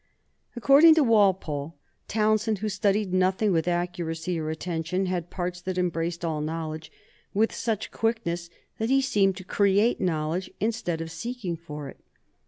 According 0.55 0.95
to 0.95 1.03
Walpole, 1.03 1.75
Townshend, 2.07 2.57
who 2.57 2.69
studied 2.69 3.13
nothing 3.13 3.51
with 3.51 3.67
accuracy 3.67 4.39
or 4.39 4.49
attention, 4.49 5.05
had 5.05 5.29
parts 5.29 5.61
that 5.61 5.77
embraced 5.77 6.25
all 6.25 6.41
knowledge 6.41 6.91
with 7.35 7.53
such 7.53 7.91
quickness 7.91 8.49
that 8.79 8.89
he 8.89 8.99
seemed 8.99 9.37
to 9.37 9.43
create 9.43 10.01
knowledge 10.01 10.49
instead 10.59 11.01
of 11.01 11.11
seeking 11.11 11.55
for 11.55 11.87
it. 11.87 11.99